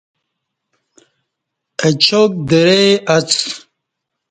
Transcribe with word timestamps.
اچاک 1.85 2.31
درئ 2.49 2.89
اڅ۔ 3.15 3.31